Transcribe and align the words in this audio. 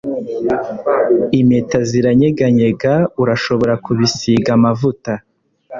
impeta 1.39 1.79
ziranyeganyega 1.89 2.93
urashobora 3.21 3.73
kubisiga 3.85 4.49
amavuta 4.57 5.11